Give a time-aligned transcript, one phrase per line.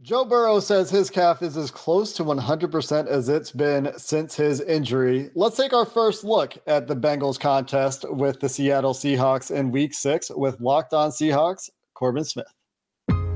[0.00, 4.60] Joe Burrow says his calf is as close to 100% as it's been since his
[4.60, 5.28] injury.
[5.34, 9.92] Let's take our first look at the Bengals contest with the Seattle Seahawks in week
[9.92, 12.46] six with Locked On Seahawks, Corbin Smith.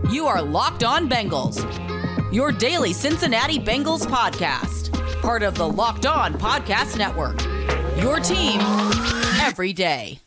[0.09, 1.63] You are Locked On Bengals,
[2.33, 7.43] your daily Cincinnati Bengals podcast, part of the Locked On Podcast Network.
[8.01, 8.61] Your team
[9.41, 10.21] every day.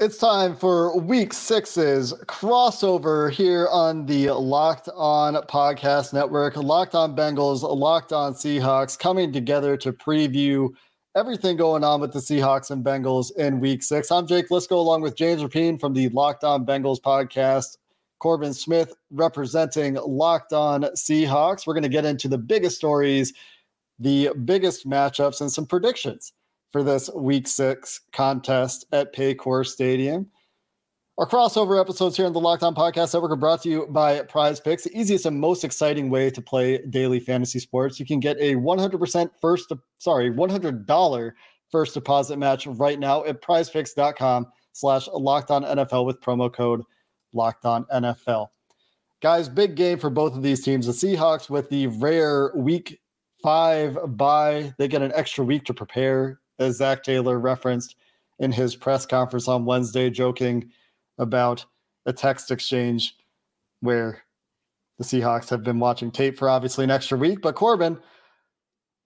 [0.00, 6.56] It's time for week six's crossover here on the Locked On Podcast Network.
[6.56, 10.70] Locked On Bengals, Locked On Seahawks coming together to preview
[11.14, 14.10] everything going on with the Seahawks and Bengals in week six.
[14.10, 17.76] I'm Jake Liscow along with James Rapien from the Locked On Bengals podcast.
[18.20, 21.66] Corbin Smith representing Locked On Seahawks.
[21.66, 23.34] We're going to get into the biggest stories,
[23.98, 26.32] the biggest matchups, and some predictions
[26.72, 30.30] for this week six contest at Paycor Stadium.
[31.18, 34.22] Our crossover episodes here on the Locked On Podcast Network are brought to you by
[34.22, 38.00] Prize Picks, the easiest and most exciting way to play daily fantasy sports.
[38.00, 41.32] You can get a 100% first, sorry, $100
[41.70, 46.82] first deposit match right now at prizepicks.com slash locked on NFL with promo code
[47.34, 48.48] locked on NFL.
[49.20, 50.86] Guys, big game for both of these teams.
[50.86, 52.98] The Seahawks with the rare week
[53.42, 57.96] five bye, they get an extra week to prepare as Zac Taylor referenced
[58.38, 60.70] in his press conference on Wednesday, joking
[61.18, 61.64] about
[62.06, 63.16] a text exchange
[63.80, 64.22] where
[64.98, 67.40] the Seahawks have been watching tape for obviously an extra week.
[67.40, 67.98] But Corbin,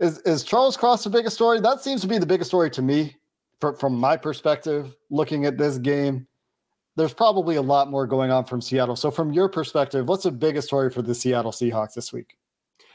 [0.01, 1.61] is is Charles Cross the biggest story?
[1.61, 3.17] That seems to be the biggest story to me,
[3.61, 4.95] for, from my perspective.
[5.11, 6.27] Looking at this game,
[6.97, 8.97] there's probably a lot more going on from Seattle.
[8.97, 12.37] So, from your perspective, what's the biggest story for the Seattle Seahawks this week?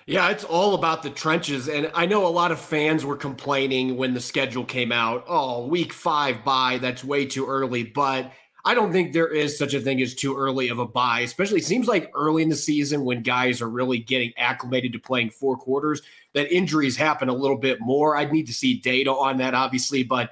[0.09, 1.70] Yeah, it's all about the trenches.
[1.70, 5.24] And I know a lot of fans were complaining when the schedule came out.
[5.28, 7.84] Oh, week five bye, that's way too early.
[7.84, 8.31] But
[8.66, 11.59] I don't think there is such a thing as too early of a bye, especially
[11.59, 15.30] it seems like early in the season when guys are really getting acclimated to playing
[15.30, 16.02] four quarters,
[16.34, 18.18] that injuries happen a little bit more.
[18.18, 20.31] I'd need to see data on that, obviously, but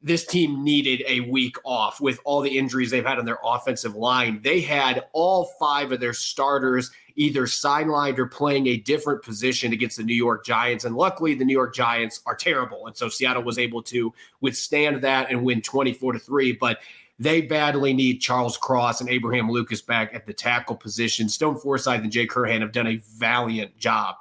[0.00, 3.96] this team needed a week off with all the injuries they've had on their offensive
[3.96, 4.40] line.
[4.42, 9.96] They had all five of their starters either sidelined or playing a different position against
[9.96, 10.84] the New York Giants.
[10.84, 12.86] And luckily, the New York Giants are terrible.
[12.86, 16.52] And so Seattle was able to withstand that and win 24 to 3.
[16.52, 16.78] But
[17.18, 21.28] they badly need Charles Cross and Abraham Lucas back at the tackle position.
[21.28, 24.14] Stone Forsythe and Jake Curhan have done a valiant job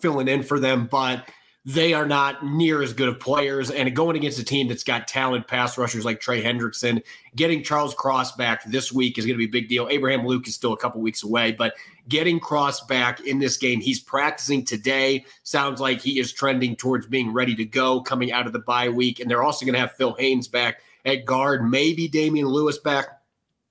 [0.00, 1.28] filling in for them, but
[1.68, 3.70] they are not near as good of players.
[3.70, 7.02] And going against a team that's got talented pass rushers like Trey Hendrickson,
[7.36, 9.86] getting Charles Cross back this week is going to be a big deal.
[9.90, 11.74] Abraham Luke is still a couple weeks away, but
[12.08, 15.26] getting Cross back in this game, he's practicing today.
[15.42, 18.88] Sounds like he is trending towards being ready to go coming out of the bye
[18.88, 19.20] week.
[19.20, 23.08] And they're also going to have Phil Haynes back at guard, maybe Damien Lewis back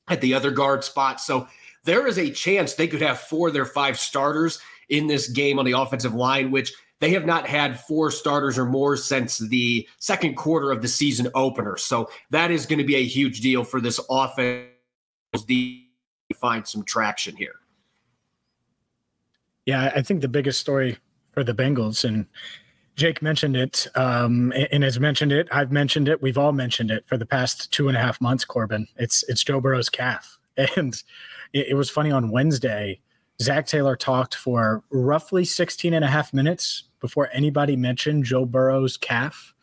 [0.08, 1.20] at the other guard spot.
[1.20, 1.48] So
[1.84, 5.58] there is a chance they could have four of their five starters in this game
[5.58, 9.88] on the offensive line, which– they have not had four starters or more since the
[10.00, 11.78] second quarter of the season opener.
[11.78, 14.68] So that is going to be a huge deal for this offense
[15.34, 15.84] to
[16.36, 17.56] find some traction here.
[19.66, 20.98] Yeah, I think the biggest story
[21.34, 22.26] for the Bengals, and
[22.96, 25.48] Jake mentioned it, um, and has mentioned it.
[25.52, 26.22] I've mentioned it.
[26.22, 28.46] We've all mentioned it for the past two and a half months.
[28.46, 30.40] Corbin, it's it's Joe Burrow's calf,
[30.78, 30.96] and
[31.54, 33.02] it, it was funny on Wednesday.
[33.42, 38.98] Zac Taylor talked for roughly 16 and a half minutes before anybody mentioned Joe Burrow's
[38.98, 39.54] calf,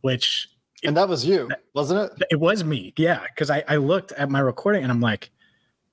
[0.00, 0.48] which
[0.84, 2.26] and that was you, wasn't it?
[2.30, 3.22] It was me, yeah.
[3.28, 5.30] Because I, I looked at my recording and I'm like,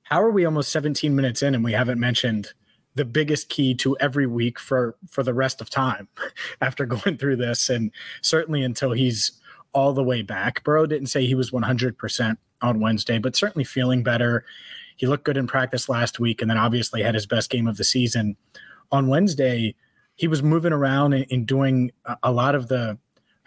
[0.03, 2.53] how are we almost 17 minutes in and we haven't mentioned
[2.95, 6.07] the biggest key to every week for for the rest of time
[6.61, 9.33] after going through this and certainly until he's
[9.73, 10.63] all the way back.
[10.63, 14.43] Burrow didn't say he was 100% on Wednesday, but certainly feeling better.
[14.95, 17.77] He looked good in practice last week and then obviously had his best game of
[17.77, 18.35] the season
[18.91, 19.75] on Wednesday
[20.19, 22.97] he was moving around and, and doing a, a lot of the,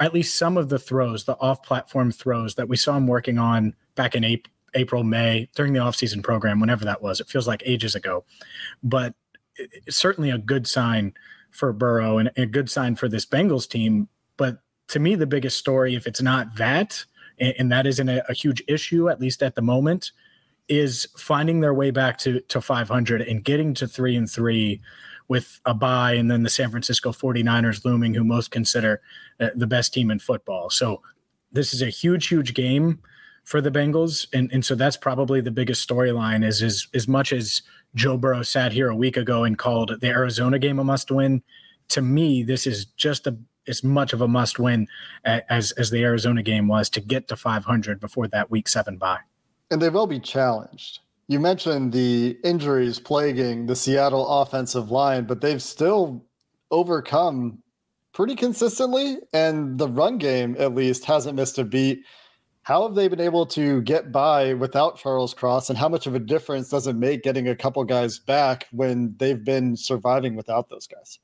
[0.01, 3.75] at least some of the throws, the off-platform throws that we saw him working on
[3.95, 7.21] back in April, April, May during the offseason program, whenever that was.
[7.21, 8.25] It feels like ages ago,
[8.83, 9.15] but
[9.57, 11.13] it's certainly a good sign
[11.51, 14.09] for Burrow and a good sign for this Bengals team.
[14.39, 17.05] But to me, the biggest story, if it's not that,
[17.39, 20.13] and, that isn't a, a huge issue, at least at the moment,
[20.69, 24.81] is finding their way back to, to 500 and getting to three and three
[25.33, 29.01] with a bye and then the San Francisco 49ers looming, who most consider
[29.41, 30.69] uh, the best team in football.
[30.69, 31.01] So
[31.51, 33.01] this is a huge, huge game
[33.45, 34.27] for the Bengals.
[34.35, 37.63] And, and so that's probably the biggest storyline is, is as much as
[37.95, 41.43] Joe Burrow sat here a week ago and called the Arizona game a must win.
[41.89, 43.35] To me, this is just a,
[43.67, 44.87] as much of a must win
[45.25, 49.21] as, as the Arizona game was to get to 500 before that week seven bye.
[49.71, 50.99] And they will be challenged.
[51.29, 56.25] You mentioned the injuries plaguing the Seattle offensive line, but they've still
[56.71, 57.59] overcome
[58.13, 59.19] pretty consistently.
[59.33, 62.05] And the run game, at least, hasn't missed a beat.
[62.65, 65.69] How have they been able to get by without Charles Cross?
[65.69, 69.15] And how much of a difference does it make getting a couple guys back when
[69.19, 71.19] they've been surviving without those guys?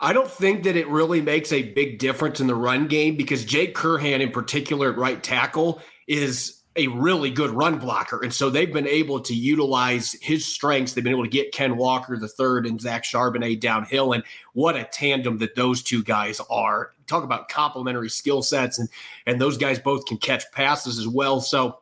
[0.00, 3.44] I don't think that it really makes a big difference in the run game because
[3.44, 8.22] Jake Curhan, in particular, at right tackle, is a really good run blocker.
[8.22, 10.92] And so they've been able to utilize his strengths.
[10.92, 14.12] They've been able to get Ken Walker the third and Zach Charbonnet downhill.
[14.12, 14.24] And
[14.54, 16.92] what a tandem that those two guys are.
[17.06, 18.78] Talk about complementary skill sets.
[18.78, 18.88] And,
[19.26, 21.40] and those guys both can catch passes as well.
[21.40, 21.78] So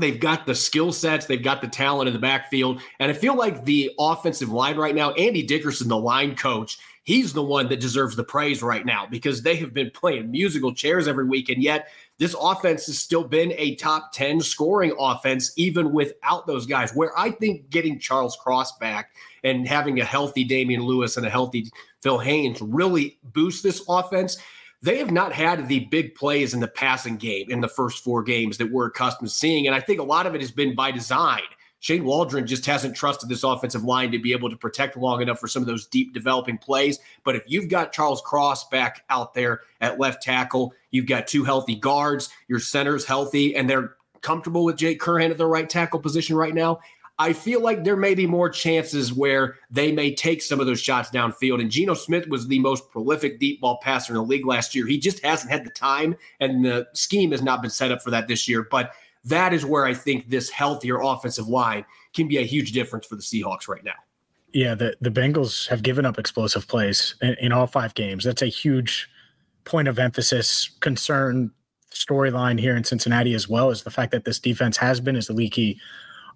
[0.00, 2.80] they've got the skill sets, they've got the talent in the backfield.
[3.00, 7.34] And I feel like the offensive line right now, Andy Dickerson, the line coach, he's
[7.34, 11.06] the one that deserves the praise right now because they have been playing musical chairs
[11.06, 11.50] every week.
[11.50, 11.88] And yet
[12.18, 16.92] this offense has still been a top 10 scoring offense, even without those guys.
[16.94, 19.10] Where I think getting Charles Cross back
[19.42, 21.70] and having a healthy Damien Lewis and a healthy
[22.02, 24.38] Phil Haynes really boost this offense.
[24.80, 28.22] They have not had the big plays in the passing game in the first four
[28.22, 29.66] games that we're accustomed to seeing.
[29.66, 31.40] And I think a lot of it has been by design.
[31.84, 35.38] Shane Waldron just hasn't trusted this offensive line to be able to protect long enough
[35.38, 36.98] for some of those deep developing plays.
[37.24, 41.44] But if you've got Charles Cross back out there at left tackle, you've got two
[41.44, 46.00] healthy guards, your center's healthy, and they're comfortable with Jake Curhan at the right tackle
[46.00, 46.80] position right now.
[47.18, 50.80] I feel like there may be more chances where they may take some of those
[50.80, 51.60] shots downfield.
[51.60, 54.86] And Geno Smith was the most prolific deep ball passer in the league last year.
[54.86, 58.10] He just hasn't had the time, and the scheme has not been set up for
[58.10, 58.66] that this year.
[58.68, 58.94] But
[59.24, 61.84] that is where I think this healthier offensive line
[62.14, 63.94] can be a huge difference for the Seahawks right now.
[64.52, 68.24] Yeah, the, the Bengals have given up explosive plays in, in all five games.
[68.24, 69.08] That's a huge
[69.64, 71.50] point of emphasis, concern,
[71.90, 75.30] storyline here in Cincinnati, as well as the fact that this defense has been as
[75.30, 75.80] leaky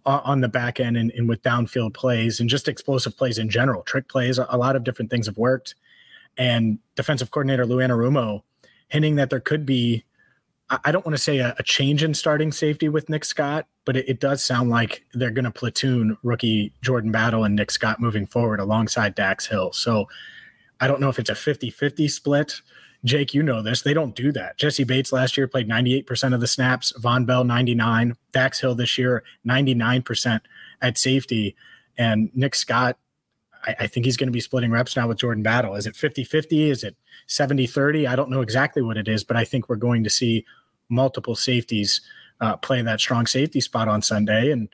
[0.07, 3.49] uh, on the back end and, and, with downfield plays and just explosive plays in
[3.51, 4.39] general, trick plays.
[4.39, 5.75] A lot of different things have worked.
[6.37, 8.43] And defensive coordinator Lou Anarumo
[8.89, 10.05] hinting that there could be
[10.71, 13.97] I don't want to say a, a, change in starting safety with Nick Scott, but
[13.97, 18.01] it, it does sound like they're going to platoon rookie Jordan Battle and Nick Scott
[18.01, 19.73] moving forward alongside Dax Hill.
[19.73, 20.09] So
[20.79, 22.61] I don't know if it's a 50 50 split.
[23.05, 23.83] Jake, you know this.
[23.83, 24.59] They don't do that.
[24.59, 28.99] Jessie Bates last year played 98% of the snaps, Vonn Bell 99, Dax Hill this
[28.99, 30.41] year 99%
[30.83, 31.55] at safety.
[31.97, 32.99] And Nick Scott,
[33.65, 35.77] I, I think he's going to be splitting reps now with Jordan Battle.
[35.77, 36.71] Is it 50 50?
[36.71, 36.97] Is it
[37.29, 38.07] 70 30?
[38.07, 40.45] I don't know exactly what it is, but I think we're going to see
[40.89, 42.01] multiple safeties
[42.41, 44.51] uh, play that strong safety spot on Sunday.
[44.53, 44.69] And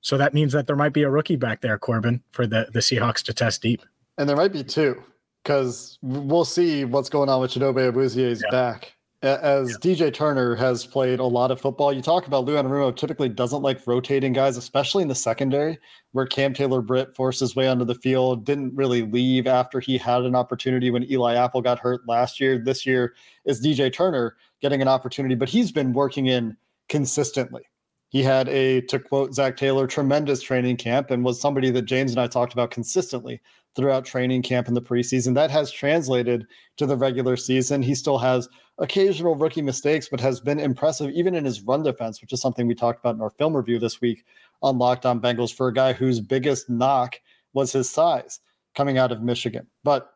[0.00, 2.80] so that means that there might be a rookie back there, Corbin, for the, the
[2.80, 3.82] Seahawks to test deep.
[4.18, 5.02] And there might be two,
[5.42, 8.50] because we'll see what's going on with Chidobe Awuzie's yeah.
[8.50, 8.96] back.
[9.22, 9.76] As yeah.
[9.94, 13.60] DJ Turner has played a lot of football, you talk about Lou Anarumo typically doesn't
[13.60, 15.78] like rotating guys, especially in the secondary,
[16.12, 19.98] where Cam Taylor Britt forced his way onto the field, didn't really leave after he
[19.98, 22.58] had an opportunity when Eli Apple got hurt last year.
[22.58, 26.56] This year is DJ Turner getting an opportunity, but he's been working in
[26.88, 27.62] consistently.
[28.08, 32.10] He had a, to quote Zac Taylor, tremendous training camp and was somebody that James
[32.10, 33.40] and I talked about consistently
[33.76, 35.34] throughout training camp in the preseason.
[35.34, 36.46] That has translated
[36.76, 37.82] to the regular season.
[37.82, 38.48] He still has
[38.78, 42.66] occasional rookie mistakes, but has been impressive even in his run defense, which is something
[42.66, 44.24] we talked about in our film review this week
[44.62, 47.20] on Locked On Bengals for a guy whose biggest knock
[47.52, 48.40] was his size
[48.74, 49.66] coming out of Michigan.
[49.84, 50.10] But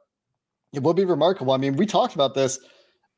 [0.72, 1.52] it will be remarkable.
[1.52, 2.58] I mean, we talked about this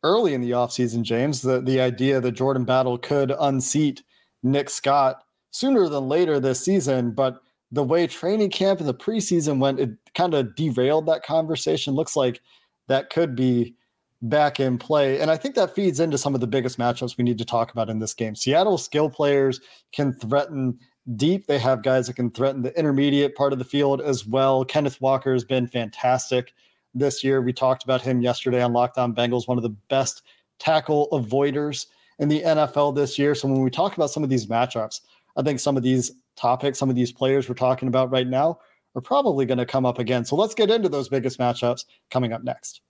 [0.02, 4.02] early in the offseason, James, the, the idea that Jordan Battle could unseat
[4.43, 7.12] Nick Scott sooner than later this season.
[7.12, 7.40] But
[7.73, 11.95] the way training camp and the preseason went, it kind of derailed that conversation.
[11.95, 12.41] Looks like
[12.89, 13.75] that could be
[14.23, 15.21] back in play.
[15.21, 17.73] And I think that feeds into some of the biggest matchups we need to talk
[17.73, 18.35] about in this game.
[18.35, 19.61] Seattle skill players
[19.93, 20.79] can threaten
[21.17, 21.47] deep.
[21.47, 24.65] They have guys that can threaten the intermediate part of the field as well.
[24.65, 26.55] Kenneth Walker has been fantastic
[26.95, 27.43] this year.
[27.43, 30.23] We talked about him yesterday on Locked On Bengals, one of the best
[30.59, 31.87] tackle avoiders
[32.19, 33.35] in the NFL this year.
[33.35, 35.01] So when we talk about some of these matchups,
[35.37, 38.59] I think some of these topics, some of these players we're talking about right now
[38.95, 40.25] are probably going to come up again.
[40.25, 42.81] So let's get into those biggest matchups coming up next.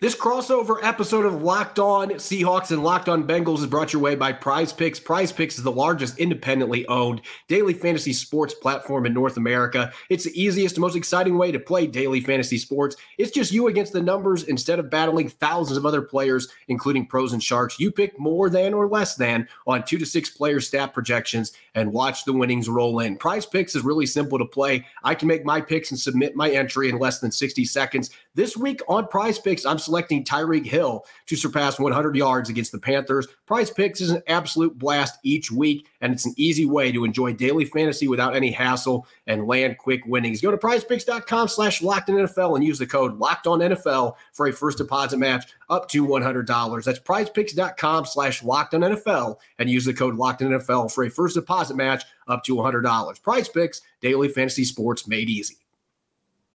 [0.00, 4.14] This crossover episode of Locked On Seahawks and Locked On Bengals is brought your way
[4.14, 5.00] by Prize Picks.
[5.00, 9.92] Prize Picks is the largest independently owned daily fantasy sports platform in North America.
[10.08, 12.96] It's the easiest and most exciting way to play daily fantasy sports.
[13.18, 17.32] It's just you against the numbers instead of battling thousands of other players, including pros
[17.32, 17.80] and sharks.
[17.80, 21.92] You pick more than or less than on two to six player stat projections and
[21.92, 23.16] watch the winnings roll in.
[23.16, 24.86] Prize Picks is really simple to play.
[25.04, 28.10] I can make my picks and submit my entry in less than 60 seconds.
[28.34, 32.78] This week on Prize Picks, I'm selecting Tyreek Hill to surpass 100 yards against the
[32.78, 33.28] Panthers.
[33.46, 37.32] Prize Picks is an absolute blast each week, and it's an easy way to enjoy
[37.32, 40.40] daily fantasy without any hassle and land quick winnings.
[40.40, 44.46] Go to prizepicks.com slash locked on NFL and use the code locked on NFL for
[44.46, 46.84] a first deposit match up to $100.
[46.84, 51.10] That's prizepicks.com slash locked on NFL and use the code locked on NFL for a
[51.10, 53.22] first deposit match up to $100.
[53.22, 55.59] Prize Picks, daily fantasy sports made easy.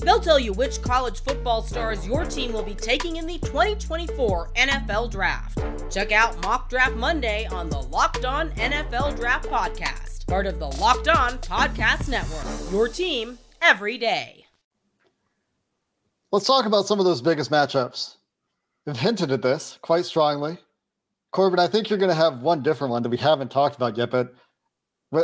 [0.00, 4.52] They'll tell you which college football stars your team will be taking in the 2024
[4.54, 5.58] NFL Draft.
[5.90, 10.68] Check out Mock Draft Monday on the Locked On NFL Draft Podcast, part of the
[10.68, 12.72] Locked On Podcast Network.
[12.72, 14.44] Your team every day.
[16.30, 18.16] Let's talk about some of those biggest matchups.
[18.86, 20.58] We've hinted at this quite strongly.
[21.32, 23.96] Corbin, I think you're going to have one different one that we haven't talked about
[23.96, 24.32] yet, but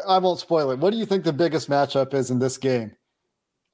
[0.09, 0.79] I won't spoil it.
[0.79, 2.93] What do you think the biggest matchup is in this game?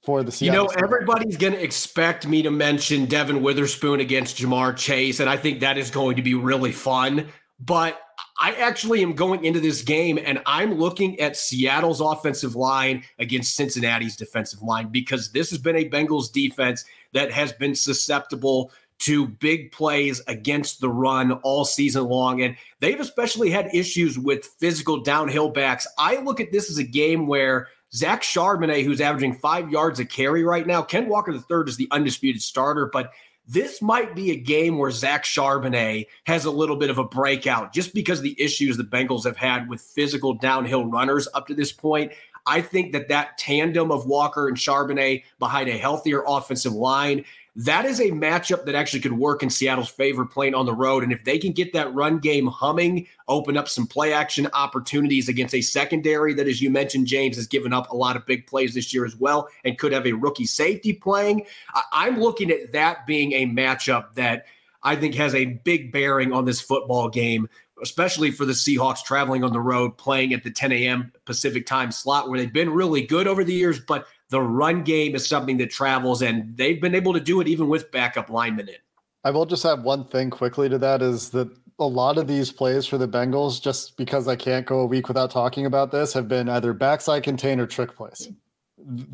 [0.03, 0.63] For the Seattle.
[0.63, 5.29] You know, everybody's going to expect me to mention Devin Witherspoon against Ja'Marr Chase, and
[5.29, 7.29] I think that is going to be really fun.
[7.59, 8.01] But
[8.41, 13.55] I actually am going into this game and I'm looking at Seattle's offensive line against
[13.55, 19.29] Cincinnati's defensive line because this has been a Bengals defense that has been susceptible to
[19.29, 22.41] big plays against the run all season long.
[22.41, 25.87] And they've especially had issues with physical downhill backs.
[25.99, 30.05] I look at this as a game where Zach Charbonnet, who's averaging five yards a
[30.05, 30.83] carry right now.
[30.83, 33.13] Ken Walker III is the undisputed starter, but
[33.49, 37.73] this might be a game where Zach Charbonnet has a little bit of a breakout
[37.73, 41.55] just because of the issues the Bengals have had with physical downhill runners up to
[41.55, 42.13] this point.
[42.47, 47.25] I think that that tandem of Walker and Charbonnet behind a healthier offensive line
[47.57, 51.03] that is a matchup that actually could work in Seattle's favor playing on the road.
[51.03, 55.29] And if they can get that run game humming, open up some play action opportunities
[55.29, 58.47] against a secondary that, as you mentioned, James has given up a lot of big
[58.47, 61.45] plays this year as well and could have a rookie safety playing.
[61.93, 64.47] I'm looking at that being a matchup that
[64.83, 67.49] I think has a big bearing on this football game
[67.83, 71.13] especially for the Seahawks traveling on the road, playing at the 10 a.m.
[71.25, 75.15] Pacific time slot, where they've been really good over the years, but the run game
[75.15, 78.69] is something that travels, and they've been able to do it even with backup linemen
[78.69, 78.77] in.
[79.25, 82.53] I will just have one thing quickly to that is that a lot of these
[82.53, 86.13] plays for the Bengals, just because I can't go a week without talking about this,
[86.13, 88.29] have been either backside contain or trick plays.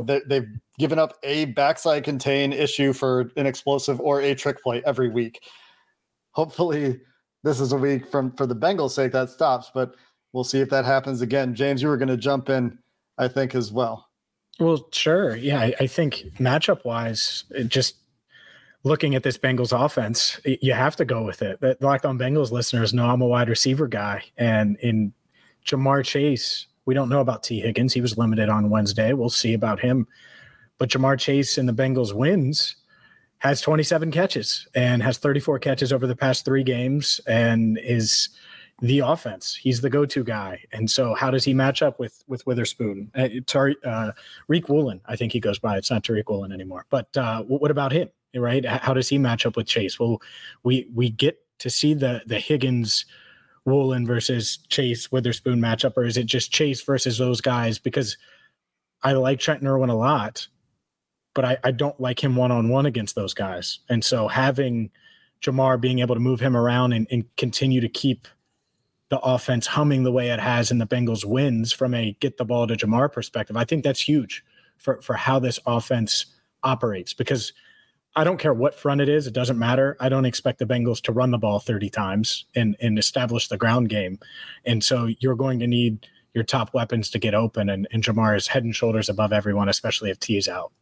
[0.05, 5.09] They've given up a backside contain issue for an explosive or a trick play every
[5.09, 5.41] week.
[6.33, 7.01] Hopefully,
[7.47, 9.95] this is a week from for the Bengals' sake that stops, but
[10.33, 11.55] we'll see if that happens again.
[11.55, 12.77] James, you were going to jump in,
[13.19, 14.09] I think, as well.
[14.59, 15.37] Well, sure.
[15.37, 17.97] Yeah, I, I think matchup wise, just
[18.83, 21.61] looking at this Bengals offense, you have to go with it.
[21.61, 25.13] The Locked On Bengals listeners know I'm a wide receiver guy, and in
[25.65, 27.93] Ja'Marr Chase, we don't know about Tee Higgins.
[27.93, 29.13] He was limited on Wednesday.
[29.13, 30.09] We'll see about him.
[30.79, 32.75] But Ja'Marr Chase and the Bengals wins
[33.39, 38.31] has 27 catches and has 34 catches over the past three games and is–
[38.83, 39.55] the offense.
[39.55, 40.63] He's the go-to guy.
[40.73, 43.11] And so how does he match up with with Witherspoon?
[43.15, 43.29] Uh,
[43.85, 44.13] uh,
[44.51, 45.77] Riq Woolen, I think he goes by.
[45.79, 46.87] It's not Tariq Woolen anymore.
[46.91, 48.09] But uh, what about him?
[48.35, 48.65] Right?
[48.67, 49.99] How does he match up with Chase?
[49.99, 50.21] Well,
[50.63, 53.07] we we get to see the the Higgins
[53.65, 57.79] Woolen versus Chase Witherspoon matchup, or is it just Chase versus those guys?
[57.79, 58.19] Because
[59.03, 60.47] I like Trent Irwin a lot,
[61.37, 63.81] but I, I don't like him one on one against those guys.
[63.91, 64.91] And so having
[65.43, 68.27] Ja'Marr being able to move him around and, and continue to keep
[69.11, 72.47] the offense humming the way it has in the Bengals wins from a get the
[72.47, 73.55] ball to Jamar perspective.
[73.55, 74.43] I think that's huge
[74.79, 76.27] for for how this offense
[76.65, 77.53] operates because
[78.17, 79.95] I don't care what front it is, it doesn't matter.
[80.01, 83.59] I don't expect the Bengals to run the ball 30 times and and establish the
[83.59, 84.19] ground game.
[84.65, 88.37] And so you're going to need your top weapons to get open and, and Ja'Marr
[88.37, 90.73] is head and shoulders above everyone, especially if Tee is out.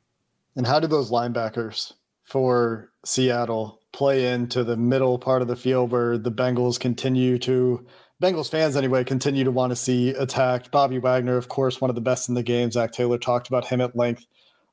[0.56, 1.92] And how do those linebackers
[2.22, 7.86] for Seattle play into the middle part of the field where the Bengals continue to
[8.22, 10.70] Bengals fans anyway continue to want to see attacked.
[10.70, 12.70] Bobby Wagner, of course, one of the best in the game.
[12.70, 14.26] Zac Taylor talked about him at length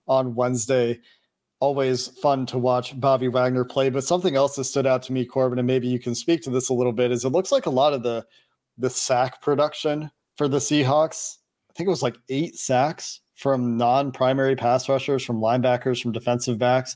[0.07, 0.99] on Wednesday.
[1.59, 3.89] Always fun to watch Bobby Wagner play.
[3.89, 6.49] But something else that stood out to me, Corbin, and maybe you can speak to
[6.49, 8.25] this a little bit, is it looks like a lot of the
[8.77, 11.37] the sack production for the Seahawks.
[11.69, 16.59] I think it was like eight sacks from non-primary pass rushers, from linebackers, from defensive
[16.59, 16.95] backs.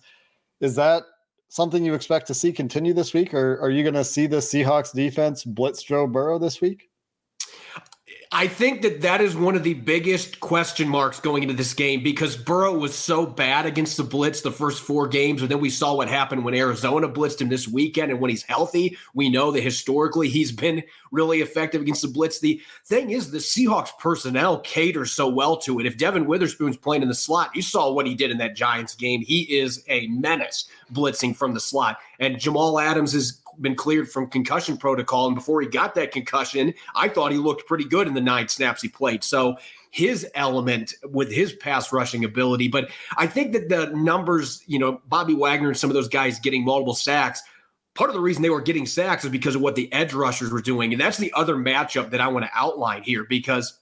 [0.62, 1.02] Is that
[1.50, 4.38] something you expect to see continue this week, or are you going to see the
[4.38, 6.90] Seahawks defense blitz Joe Burrow this week?
[8.38, 12.04] I think that that is one of the biggest question marks going into this game
[12.04, 15.70] because Burrow was so bad against the blitz the first four games, and then we
[15.70, 18.12] saw what happened when Arizona blitzed him this weekend.
[18.12, 22.42] And when he's healthy, we know that historically he's been really effective against the blitz.
[22.42, 25.86] The thing is, the Seahawks personnel caters so well to it.
[25.86, 28.96] If Devin Witherspoon's playing in the slot, you saw what he did in that Giants
[28.96, 29.22] game.
[29.22, 34.28] He is a menace blitzing from the slot, and Jamal Adams is been cleared from
[34.28, 35.28] concussion protocol.
[35.28, 38.48] And before he got that concussion, I thought he looked pretty good in the nine
[38.48, 39.24] snaps he played.
[39.24, 39.58] So
[39.92, 42.68] his element with his pass rushing ability.
[42.68, 46.40] But I think that the numbers, you know, Bobby Wagner and some of those guys
[46.40, 47.42] getting multiple sacks,
[47.94, 50.52] part of the reason they were getting sacks is because of what the edge rushers
[50.52, 50.92] were doing.
[50.92, 53.80] And that's the other matchup that I want to outline here because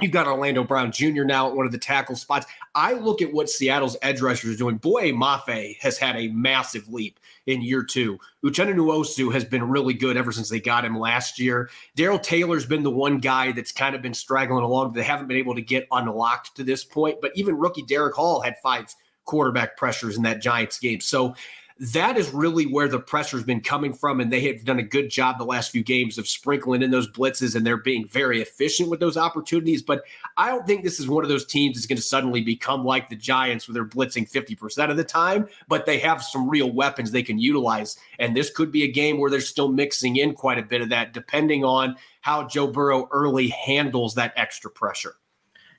[0.00, 1.24] You've got Orlando Brown Jr.
[1.24, 2.46] now at one of the tackle spots.
[2.76, 4.76] I look at what Seattle's edge rushers are doing.
[4.76, 8.16] Boye, Mafe has had a massive leap in year two.
[8.44, 11.68] Uchenna Nwosu has been really good ever since they got him last year.
[11.96, 14.92] Darrell Taylor's been the one guy that's kind of been straggling along.
[14.92, 17.20] They haven't been able to get unlocked to this point.
[17.20, 21.00] But even rookie Derick Hall had five quarterback pressures in that Giants game.
[21.00, 21.34] So
[21.80, 24.20] that is really where the pressure's been coming from.
[24.20, 27.10] And they have done a good job the last few games of sprinkling in those
[27.10, 29.82] blitzes and they're being very efficient with those opportunities.
[29.82, 30.02] But
[30.36, 33.08] I don't think this is one of those teams that's going to suddenly become like
[33.08, 37.12] the Giants where they're blitzing 50% of the time, but they have some real weapons
[37.12, 37.96] they can utilize.
[38.18, 40.88] And this could be a game where they're still mixing in quite a bit of
[40.88, 45.14] that, depending on how Joe Burrow early handles that extra pressure.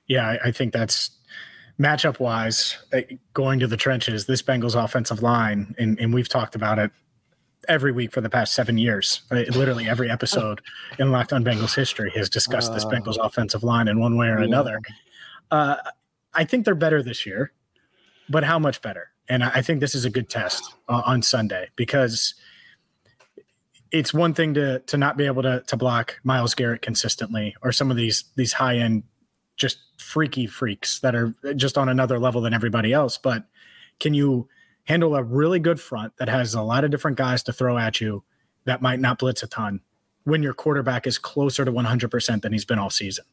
[0.06, 1.10] Yeah, I think that's
[1.80, 3.00] matchup wise, uh,
[3.32, 6.90] going to the trenches, this Bengals offensive line, and, and we've talked about it
[7.68, 9.22] every week for the past seven years.
[9.30, 10.60] Uh, literally every episode
[10.98, 13.22] in Locked On Bengals history has discussed this Bengals uh.
[13.22, 14.80] offensive line in one way or another.
[15.50, 15.76] Uh,
[16.34, 17.52] I think they're better this year,
[18.28, 19.08] but how much better?
[19.28, 22.34] And I think this is a good test uh, on Sunday because
[23.92, 27.72] it's one thing to to not be able to to block Myles Garrett consistently or
[27.72, 29.04] some of these these high end
[29.60, 33.18] just freaky freaks that are just on another level than everybody else.
[33.18, 33.44] But
[34.00, 34.48] can you
[34.84, 38.00] handle a really good front that has a lot of different guys to throw at
[38.00, 38.24] you
[38.64, 39.80] that might not blitz a ton
[40.24, 43.24] when your quarterback is closer to 100% than he's been all season?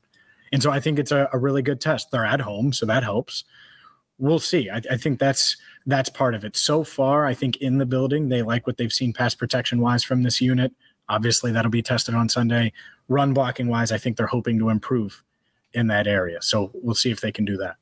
[0.51, 2.11] And so I think it's a, a really good test.
[2.11, 3.45] They're at home, so that helps.
[4.17, 4.69] We'll see.
[4.69, 6.57] I, I think that's that's part of it.
[6.57, 10.03] So far, I think in the building, they like what they've seen pass protection wise
[10.03, 10.73] from this unit.
[11.07, 12.73] Obviously, that'll be tested on Sunday.
[13.07, 15.23] Run blocking wise, I think they're hoping to improve
[15.77, 16.41] in that area.
[16.41, 17.75] So we'll see if they can do that.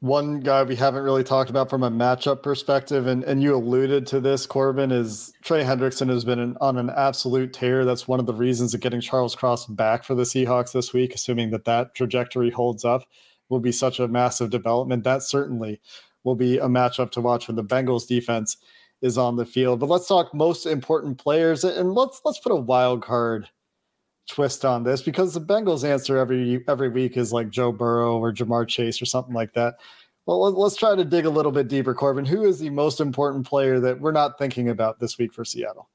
[0.00, 4.06] One guy we haven't really talked about from a matchup perspective, and, and you alluded
[4.08, 7.84] to this, Corbin, is Trey Hendrickson has been an, on an absolute tear.
[7.84, 11.14] That's one of the reasons of getting Charles Cross back for the Seahawks this week,
[11.14, 13.08] assuming that that trajectory holds up,
[13.48, 15.02] will be such a massive development.
[15.02, 15.80] That certainly
[16.22, 18.58] will be a matchup to watch when the Bengals defense
[19.00, 19.80] is on the field.
[19.80, 23.48] But let's talk most important players, and let's let's put a wild card
[24.28, 28.32] twist on this because the Bengals answer every every week is like Joe Burrow or
[28.32, 29.76] Ja'Marr Chase or something like that.
[30.26, 32.26] Well, let's try to dig a little bit deeper, Corbin.
[32.26, 35.88] Who is the most important player that we're not thinking about this week for Seattle?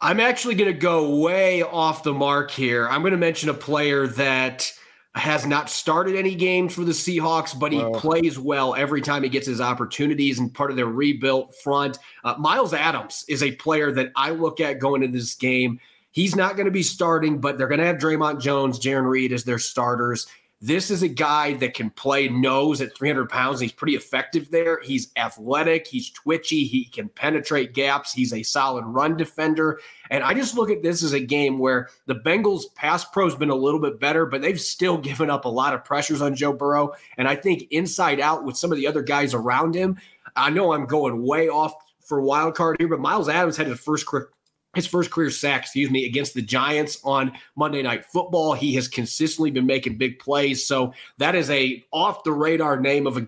[0.00, 2.88] I'm actually going to go way off the mark here.
[2.88, 4.72] I'm going to mention a player that
[5.14, 9.28] has not started any games for the Seahawks, but he plays well every time he
[9.28, 11.98] gets his opportunities and part of their rebuilt front.
[12.24, 15.78] Uh, Myles Adams is a player that I look at going into this game
[16.12, 19.32] He's not going to be starting, but they're going to have Dre'Mont Jones, Jarran Reed
[19.32, 20.26] as their starters.
[20.64, 23.58] This is a guy that can play nose at 300 pounds.
[23.58, 24.78] He's pretty effective there.
[24.80, 25.88] He's athletic.
[25.88, 26.66] He's twitchy.
[26.66, 28.12] He can penetrate gaps.
[28.12, 29.80] He's a solid run defender.
[30.08, 33.34] And I just look at this as a game where the Bengals pass pro has
[33.34, 36.36] been a little bit better, but they've still given up a lot of pressures on
[36.36, 36.92] Joe Burrow.
[37.16, 39.98] And I think inside out with some of the other guys around him,
[40.36, 43.80] I know I'm going way off for wild card here, but Myles Adams had his
[43.80, 44.06] first
[44.74, 48.54] his first career sack, excuse me, against the Giants on Monday Night Football.
[48.54, 50.64] He has consistently been making big plays.
[50.64, 53.26] So that is a off the radar name of a.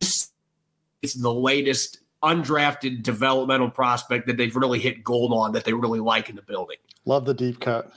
[0.00, 6.00] It's the latest undrafted developmental prospect that they've really hit gold on that they really
[6.00, 6.78] like in the building.
[7.04, 7.92] Love the deep cut.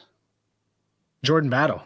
[1.24, 1.82] Jordan Battle.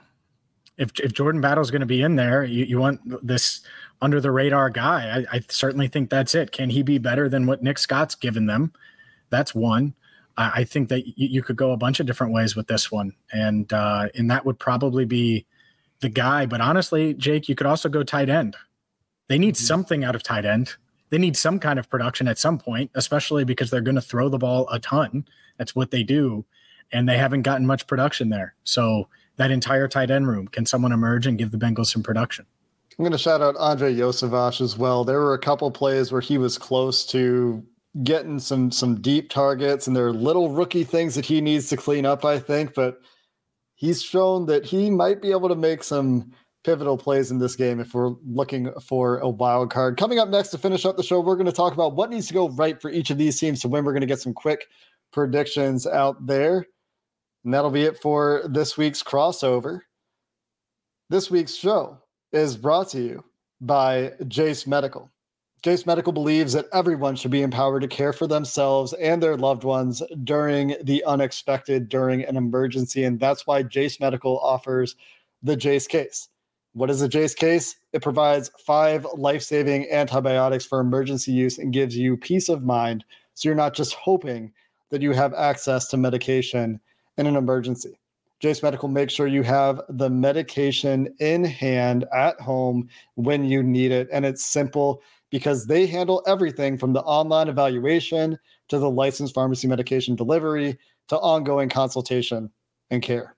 [0.78, 3.62] If if Jordan Battle is going to be in there, you, you want this
[4.02, 5.26] under the radar guy.
[5.32, 6.52] I, I certainly think that's it.
[6.52, 8.74] Can he be better than what Nick Scott's given them?
[9.30, 9.94] That's one.
[10.38, 12.92] I, I think that you, you, could go a bunch of different ways with this
[12.92, 15.46] one, and uh, and that would probably be
[16.00, 16.46] the guy.
[16.46, 18.56] But honestly, Jake, you could also go tight end.
[19.28, 19.66] They need mm-hmm.
[19.66, 20.76] something out of tight end.
[21.10, 24.30] They need some kind of production at some point, especially because they're going to throw
[24.30, 25.26] the ball a ton.
[25.58, 26.46] That's what they do,
[26.92, 28.56] and they haven't gotten much production there.
[28.64, 32.46] So that entire tight end room, can someone emerge and give the Bengals some production?
[32.98, 35.04] I'm going to shout out Andrei Iosivas as well.
[35.04, 37.66] There were a couple plays where he was close to
[38.04, 41.78] getting some some deep targets, and there are little rookie things that he needs to
[41.78, 42.74] clean up, I think.
[42.74, 43.00] But
[43.76, 46.32] he's shown that he might be able to make some
[46.64, 49.98] pivotal plays in this game if we're looking for a wild card.
[49.98, 52.28] Coming up next to finish up the show, we're going to talk about what needs
[52.28, 53.84] to go right for each of these teams to win.
[53.84, 54.68] We're going to get some quick
[55.12, 56.66] predictions out there.
[57.44, 59.82] And that'll be it for this week's crossover.
[61.10, 61.98] This week's show
[62.32, 63.24] is brought to you
[63.60, 65.10] by Jase Medical.
[65.64, 69.64] Jase Medical believes that everyone should be empowered to care for themselves and their loved
[69.64, 73.04] ones during the unexpected, during an emergency.
[73.04, 74.96] And that's why Jase Medical offers
[75.44, 76.30] the Jase case.
[76.74, 77.76] What is the Jase case?
[77.94, 83.06] It provides five life saving antibiotics for emergency use and gives you peace of mind.
[83.36, 84.52] So you're not just hoping
[84.90, 86.80] that you have access to medication
[87.18, 88.00] in an emergency.
[88.40, 93.92] Jase Medical makes sure you have the medication in hand at home when you need
[93.92, 94.08] it.
[94.12, 99.68] And it's simple because they handle everything from the online evaluation to the licensed pharmacy
[99.68, 102.52] medication delivery to ongoing consultation
[102.92, 103.36] and care.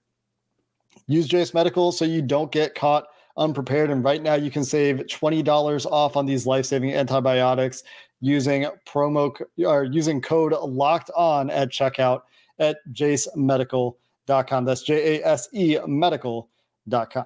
[1.07, 3.05] Use Jase Medical so you don't get caught
[3.37, 3.89] unprepared.
[3.89, 7.83] And right now, you can save $20 off on these life saving antibiotics
[8.21, 12.21] using promo or using code locked on at checkout
[12.59, 14.65] at jasemedical.com.
[14.65, 17.25] That's J A S E medical.com.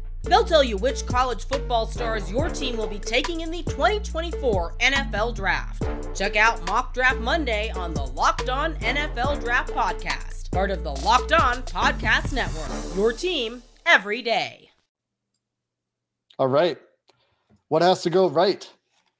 [0.23, 4.75] They'll tell you which college football stars your team will be taking in the 2024
[4.79, 5.83] NFL Draft.
[6.15, 10.91] Check out Mock Draft Monday on the Locked On NFL Draft Podcast part of the
[10.91, 12.95] Locked On Podcast Network.
[12.95, 14.69] Your team every day.
[16.37, 16.77] All right.
[17.69, 18.69] What has to go right?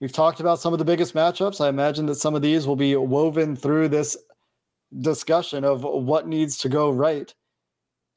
[0.01, 1.63] We've talked about some of the biggest matchups.
[1.63, 4.17] I imagine that some of these will be woven through this
[4.99, 7.33] discussion of what needs to go right.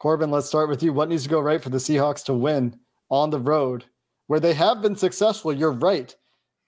[0.05, 0.93] Corbin, let's start with you.
[0.93, 3.87] What needs to go right for the Seahawks to win on the road
[4.27, 5.51] where they have been successful?
[5.51, 6.15] You're right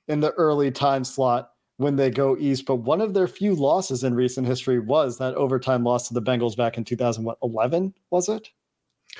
[0.09, 2.65] in the early time slot when they go east.
[2.65, 6.23] But one of their few losses in recent history was that overtime loss to the
[6.23, 8.49] Bengals back in 2011, was it?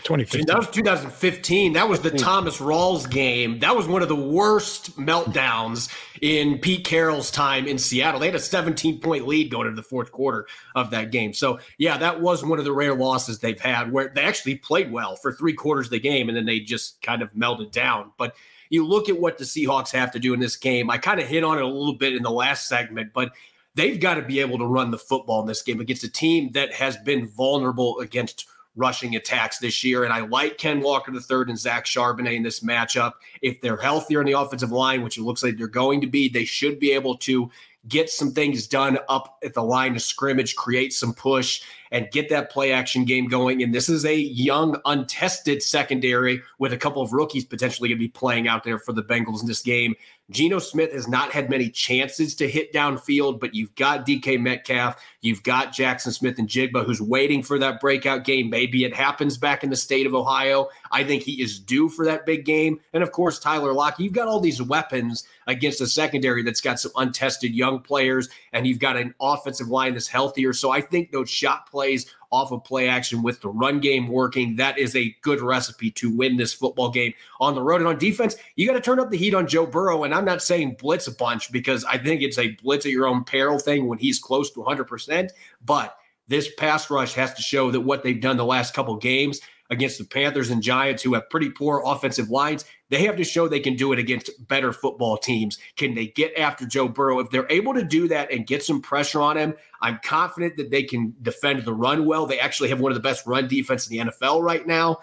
[0.03, 0.47] 2015.
[0.47, 1.73] That was 2015.
[1.73, 3.59] That was the Thomas Rawls game.
[3.61, 8.21] That was one of the worst meltdowns in Pete Carroll's time in Seattle.
[8.21, 11.33] They had a 17 point lead going into the fourth quarter of that game.
[11.33, 14.93] So, yeah, that was one of the rare losses they've had where they actually played
[14.93, 18.13] well for three quarters of the game and then they just kind of melted down.
[18.17, 18.35] But
[18.71, 20.91] you look at what the Seahawks have to do in this game.
[20.91, 23.33] I kind of hit on it a little bit in the last segment, but
[23.75, 26.51] they've got to be able to run the football in this game against a team
[26.53, 30.05] that has been vulnerable against rushing attacks this year.
[30.05, 33.15] And I like Ken Walker III and Zach Charbonnet in this matchup.
[33.43, 36.29] If they're healthier in the offensive line, which it looks like they're going to be,
[36.29, 37.51] they should be able to
[37.89, 42.29] get some things done up at the line of scrimmage, create some push, and get
[42.29, 43.63] that play action game going.
[43.63, 48.05] And this is a young, untested secondary with a couple of rookies potentially going to
[48.05, 49.95] be playing out there for the Bengals in this game.
[50.31, 55.01] Geno Smith has not had many chances to hit downfield, but you've got DK Metcalf,
[55.21, 58.51] you've got Jackson Smith-Njigba, who's waiting for that breakout game.
[58.51, 60.69] Maybe it happens back in the state of Ohio.
[60.91, 62.81] I think he is due for that big game.
[62.93, 64.01] And of course, Tyler Lockett.
[64.01, 68.67] You've got all these weapons against a secondary that's got some untested young players, and
[68.67, 70.53] you've got an offensive line that's healthier.
[70.53, 74.57] So I think those shot plays off of play action with the run game working.
[74.57, 77.81] That is a good recipe to win this football game on the road.
[77.81, 80.03] And on defense, you got to turn up the heat on Joe Burrow.
[80.03, 83.07] And I'm not saying blitz a bunch because I think it's a blitz at your
[83.07, 85.31] own peril thing when he's close to 100%.
[85.65, 85.97] But
[86.27, 89.99] this pass rush has to show that what they've done the last couple games against
[89.99, 93.61] the Panthers and Giants, who have pretty poor offensive lines, they have to show they
[93.61, 95.59] can do it against better football teams.
[95.77, 97.19] Can they get after Joe Burrow?
[97.19, 100.71] If they're able to do that and get some pressure on him, I'm confident that
[100.71, 102.27] they can defend the run well.
[102.27, 104.99] They actually have one of the best run defense in the NFL right now.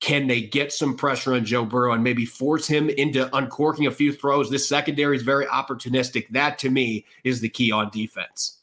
[0.00, 3.90] Can they get some pressure on Joe Burrow and maybe force him into uncorking a
[3.90, 4.50] few throws?
[4.50, 6.28] This secondary is very opportunistic.
[6.28, 8.58] That to me is the key on defense.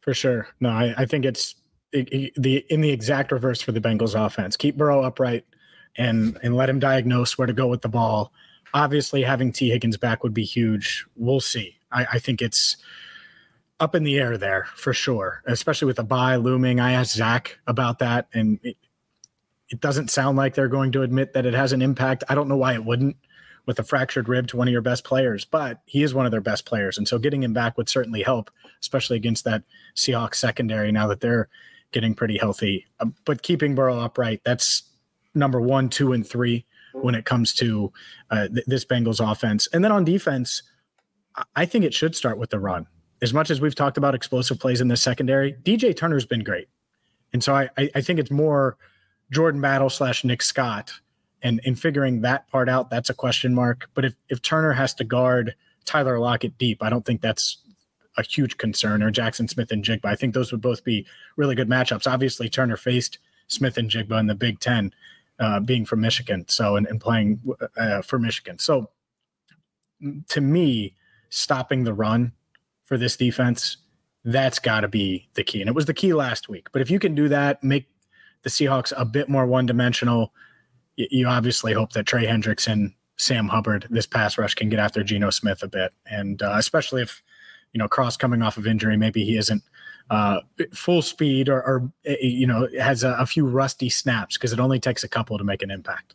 [0.00, 0.48] For sure.
[0.60, 1.54] No, I, I think it's
[1.92, 4.56] the in the exact reverse for the Bengals offense.
[4.56, 5.44] Keep Burrow upright
[5.96, 8.32] and and let him diagnose where to go with the ball.
[8.74, 11.04] Obviously, having Tee Higgins back would be huge.
[11.16, 11.78] We'll see.
[11.90, 12.76] I, I think it's
[13.80, 16.80] up in the air there for sure, especially with the bye looming.
[16.80, 18.76] I asked Zac about that, and it,
[19.68, 22.24] it doesn't sound like they're going to admit that it has an impact.
[22.28, 23.16] I don't know why it wouldn't
[23.66, 26.32] with a fractured rib to one of your best players, but he is one of
[26.32, 26.98] their best players.
[26.98, 28.50] And so getting him back would certainly help,
[28.80, 29.62] especially against that
[29.94, 31.48] Seahawks secondary now that they're
[31.92, 32.86] getting pretty healthy.
[33.00, 34.82] Uh, but keeping Burrow upright, that's
[35.34, 37.92] number one, two, and three when it comes to
[38.30, 39.66] uh, th- this Bengals offense.
[39.72, 40.62] And then on defense,
[41.56, 42.86] I think it should start with the run
[43.22, 46.68] as much as we've talked about explosive plays in the secondary, DJ Turner's been great.
[47.32, 48.76] And so I, I think it's more
[49.30, 50.92] Jordan Battle slash Nick Scott.
[51.40, 53.88] And in figuring that part out, that's a question mark.
[53.94, 57.61] But if, if Turner has to guard Tyler Lockett deep, I don't think that's
[58.16, 60.04] a huge concern, or Jackson Smith-Njigba.
[60.04, 62.10] I think those would both be really good matchups.
[62.10, 64.92] Obviously, Turner faced Smith-Njigba in the Big Ten,
[65.38, 67.40] uh, being from Michigan, so and, and playing
[67.76, 68.58] uh, for Michigan.
[68.58, 68.90] So
[70.28, 70.94] to me,
[71.30, 72.32] stopping the run
[72.84, 73.78] for this defense,
[74.24, 75.60] that's got to be the key.
[75.60, 76.68] And it was the key last week.
[76.72, 77.86] But if you can do that, make
[78.42, 80.32] the Seahawks a bit more one dimensional,
[80.96, 85.30] you obviously hope that Trey Hendrickson, Sam Hubbard, this pass rush can get after Geno
[85.30, 85.92] Smith a bit.
[86.06, 87.22] And uh, especially if,
[87.72, 89.62] you know, Cross coming off of injury, maybe he isn't
[90.10, 90.40] uh,
[90.74, 94.60] full speed or, or, eh, you know, has a, a few rusty snaps because it
[94.60, 96.14] only takes a couple to make an impact.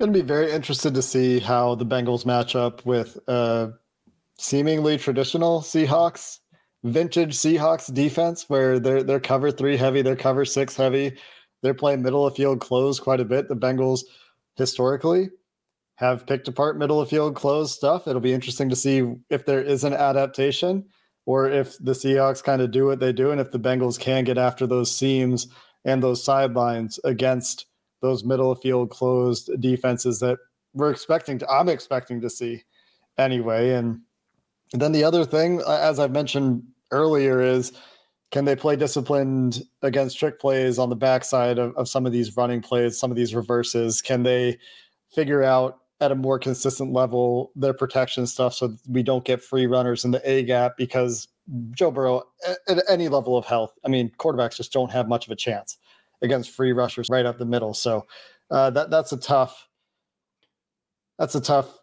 [0.00, 3.68] Going to be very interested to see how the Bengals match up with uh,
[4.38, 6.40] seemingly traditional Seahawks,
[6.84, 11.16] vintage Seahawks defense where they're they're cover three heavy, they're cover six heavy.
[11.62, 13.48] They're playing middle of field close quite a bit.
[13.48, 14.00] The Bengals
[14.56, 15.30] historically
[15.96, 18.06] have picked apart middle of field close stuff.
[18.06, 20.84] It'll be interesting to see if there is an adaptation
[21.26, 24.24] or if the Seahawks kind of do what they do and if the Bengals can
[24.24, 25.48] get after those seams
[25.84, 27.66] and those sidelines against
[28.00, 30.38] those middle of field closed defenses that
[30.72, 32.62] we're expecting to I'm expecting to see
[33.18, 34.00] anyway and
[34.72, 37.72] then the other thing, as I've mentioned earlier, is
[38.32, 42.36] can they play disciplined against trick plays on the backside of, of some of these
[42.36, 44.02] running plays, some of these reverses?
[44.02, 44.58] Can they
[45.14, 49.66] figure out at a more consistent level their protection stuff so we don't get free
[49.66, 51.28] runners in the A gap because
[51.70, 52.22] Joe Burrow
[52.68, 55.78] at, any level of health, I mean, quarterbacks just don't have much of a chance
[56.22, 57.72] against free rushers right up the middle.
[57.72, 58.06] So
[58.50, 59.68] uh, that that's a tough
[61.18, 61.78] that's a tough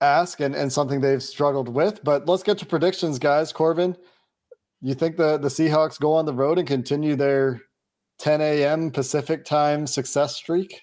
[0.00, 2.02] ask and, and something they've struggled with.
[2.04, 3.52] But let's get to predictions, guys.
[3.52, 3.96] Corbin,
[4.80, 7.60] you think the, the Seahawks go on the road and continue their
[8.18, 8.90] 10 a.m.
[8.90, 10.82] Pacific time success streak?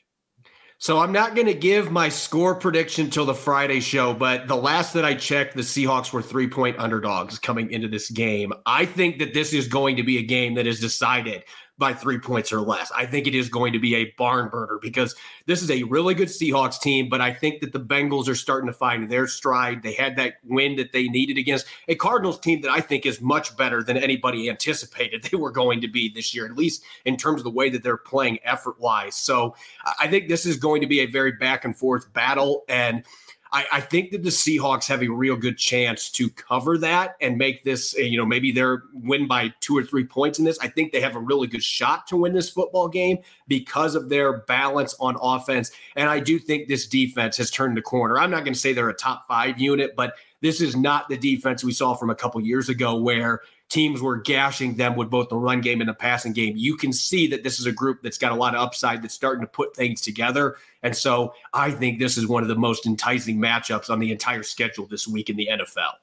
[0.82, 4.56] So I'm not going to give my score prediction till the Friday show, but the
[4.56, 8.52] last that I checked, the Seahawks were three point underdogs coming into this game.
[8.66, 11.44] I think that this is going to be a game that is decided
[11.82, 12.92] by three points or less.
[12.96, 15.16] I think it is going to be a barn burner because
[15.48, 18.68] this is a really good Seahawks team, but I think that the Bengals are starting
[18.68, 19.82] to find their stride.
[19.82, 23.20] They had that win that they needed against a Cardinals team that I think is
[23.20, 27.18] much better than anybody anticipated they were going to be this year, at least in
[27.18, 29.16] terms of the way that they're playing effort wise.
[29.16, 29.56] So
[30.00, 32.64] I think this is going to be a very back and forth battle.
[32.70, 33.04] And
[33.54, 37.38] I, I, think that the Seahawks have a real good chance to cover that and
[37.38, 40.58] make this, eh, you know, maybe they're win by two or three points in this.
[40.60, 44.08] I think they have a really good shot to win this football game because of
[44.08, 45.72] their balance on offense.
[45.98, 48.18] And I do think this defense has turned the corner.
[48.18, 51.18] I'm not going to say they're a top five unit, but this is not the
[51.18, 55.30] defense we saw from a couple years ago where teams were gashing them with both
[55.30, 56.56] the run game and the passing game.
[56.58, 59.14] You can see that this is a group that's got a lot of upside that's
[59.14, 60.58] starting to put things together.
[60.84, 64.44] And so I think this is one of the most enticing matchups on the entire
[64.44, 65.94] schedule this week in the NFL.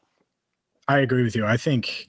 [0.89, 1.45] I agree with you.
[1.45, 2.09] I think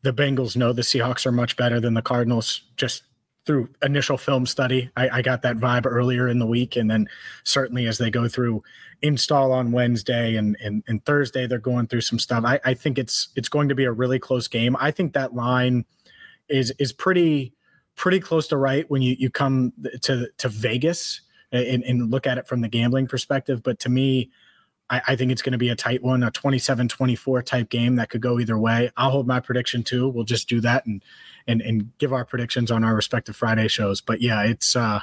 [0.00, 3.02] the Bengals know the Seahawks are much better than the Cardinals just
[3.46, 4.90] through initial film study.
[4.96, 6.76] I, I got that vibe earlier in the week.
[6.76, 7.08] And then
[7.44, 8.62] certainly as they go through
[9.02, 12.44] install on Wednesday and, and, and Thursday, they're going through some stuff.
[12.44, 14.76] I, I think it's it's going to be a really close game.
[14.80, 15.84] I think that line
[16.48, 17.54] is is pretty
[17.94, 21.20] pretty close to right when you you come to to Vegas
[21.52, 23.62] and, and look at it from the gambling perspective.
[23.62, 24.30] But to me,
[24.90, 28.10] I, I think it's going to be a tight one, a 27-24 type game that
[28.10, 28.90] could go either way.
[28.96, 30.08] I'll hold my prediction too.
[30.08, 31.02] We'll just do that and
[31.48, 34.00] and and give our predictions on our respective Friday shows.
[34.00, 35.00] But yeah, it's uh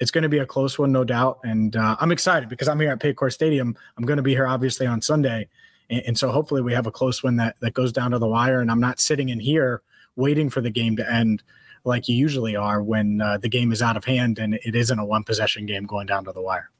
[0.00, 1.38] it's going to be a close one, no doubt.
[1.44, 3.76] And uh, I'm excited because I'm here at Paycor Stadium.
[3.96, 5.48] I'm going to be here obviously on Sunday,
[5.90, 8.26] and, and, so hopefully we have a close one that that goes down to the
[8.26, 8.60] wire.
[8.60, 9.82] And I'm not sitting in here
[10.16, 11.42] waiting for the game to end
[11.84, 14.98] like you usually are when uh, the game is out of hand and it isn't
[14.98, 16.70] a one possession game going down to the wire.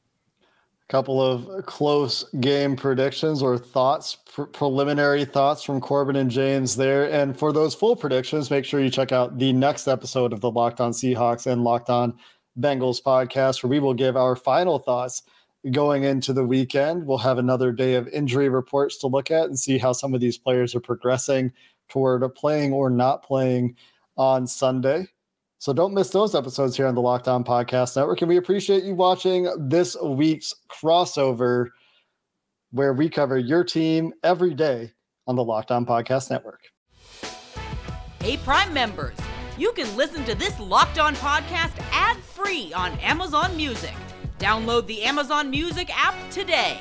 [0.89, 7.11] Couple of close game predictions or thoughts, pr- preliminary thoughts from Corbin and James there.
[7.11, 10.51] And for those full predictions, make sure you check out the next episode of the
[10.51, 12.13] Locked On Seahawks and Locked On
[12.61, 15.23] Bengals podcast, where we will give our final thoughts
[15.71, 17.07] going into the weekend.
[17.07, 20.21] We'll have another day of injury reports to look at and see how some of
[20.21, 21.53] these players are progressing
[21.89, 23.77] toward a playing or not playing
[24.17, 25.07] on Sunday.
[25.63, 28.21] So don't miss those episodes here on the Locked On Podcast Network.
[28.21, 31.69] And we appreciate you watching this week's crossover
[32.73, 34.91] where we cover your team every day
[35.29, 36.63] on the Locked On Podcast Network.
[38.21, 39.17] Hey, Prime members,
[39.57, 43.95] you can listen to this Locked On podcast ad free on Amazon Music.
[44.41, 46.81] Download the Amazon Music app today.